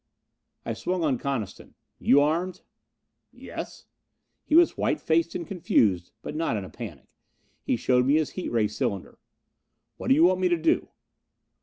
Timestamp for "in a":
6.57-6.71